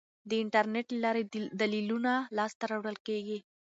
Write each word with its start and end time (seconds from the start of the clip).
د 0.29 0.31
انټرنیټ 0.43 0.87
له 0.93 0.99
لارې 1.05 1.23
دلیلونه 1.61 2.13
لاسته 2.37 2.63
راوړل 2.71 2.97
کیږي. 3.07 3.39